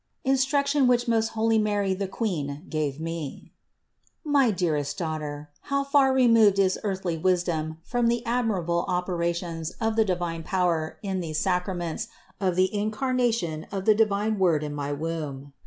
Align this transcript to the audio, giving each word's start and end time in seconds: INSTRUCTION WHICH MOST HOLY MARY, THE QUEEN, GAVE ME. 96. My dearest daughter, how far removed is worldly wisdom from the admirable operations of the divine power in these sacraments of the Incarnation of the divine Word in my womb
INSTRUCTION 0.23 0.87
WHICH 0.87 1.07
MOST 1.07 1.29
HOLY 1.33 1.59
MARY, 1.59 1.93
THE 1.93 2.07
QUEEN, 2.07 2.63
GAVE 2.69 2.99
ME. 2.99 3.51
96. 4.25 4.25
My 4.25 4.49
dearest 4.49 4.97
daughter, 4.97 5.51
how 5.69 5.83
far 5.83 6.11
removed 6.11 6.57
is 6.57 6.79
worldly 6.83 7.19
wisdom 7.21 7.77
from 7.83 8.07
the 8.07 8.25
admirable 8.25 8.83
operations 8.87 9.69
of 9.79 9.95
the 9.95 10.03
divine 10.03 10.41
power 10.41 10.97
in 11.03 11.19
these 11.19 11.37
sacraments 11.37 12.07
of 12.39 12.55
the 12.55 12.73
Incarnation 12.73 13.67
of 13.71 13.85
the 13.85 13.93
divine 13.93 14.39
Word 14.39 14.63
in 14.63 14.73
my 14.73 14.91
womb 14.91 15.53